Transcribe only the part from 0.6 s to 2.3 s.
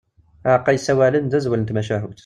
yessawalen, d azwel n tmacahut.